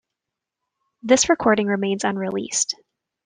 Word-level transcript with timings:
This 1.03 1.29
recording 1.29 1.67
remains 1.67 2.03
unreleased. 2.03 2.73